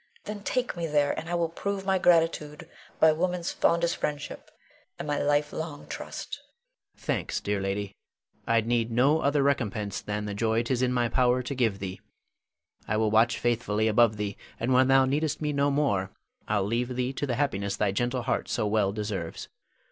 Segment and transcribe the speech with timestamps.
[0.23, 2.67] Then take me there, and I will prove my gratitude
[2.99, 4.49] by woman's fondest friendship,
[4.97, 6.39] and my life long trust.
[6.93, 7.05] Adrian.
[7.05, 7.93] Thanks, dear lady.
[8.47, 12.01] I need no other recompense than the joy 'tis in my power to give thee.
[12.87, 16.09] I will watch faithfully above thee, and when thou needest me no more,
[16.47, 19.49] I'll leave thee to the happiness thy gentle heart so well deserves.